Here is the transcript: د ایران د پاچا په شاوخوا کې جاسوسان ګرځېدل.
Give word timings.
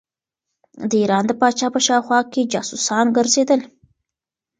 د 0.89 0.91
ایران 1.01 1.23
د 1.27 1.31
پاچا 1.39 1.67
په 1.73 1.79
شاوخوا 1.85 2.19
کې 2.31 2.49
جاسوسان 2.53 3.05
ګرځېدل. 3.17 3.61